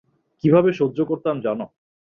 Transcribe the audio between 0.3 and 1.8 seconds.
কীভাবে সহ্য করতাম জানো?